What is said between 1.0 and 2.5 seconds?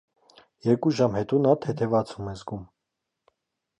հետո նա թեթևացում է